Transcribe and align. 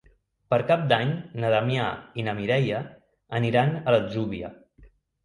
Per 0.51 0.57
Cap 0.69 0.85
d'Any 0.91 1.11
na 1.43 1.51
Damià 1.55 1.89
i 2.21 2.25
na 2.29 2.33
Mireia 2.39 2.79
aniran 3.41 3.77
a 3.77 3.95
l'Atzúbia. 3.97 4.51